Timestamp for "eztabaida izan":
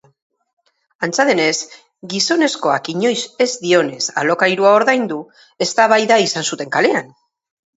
5.67-6.49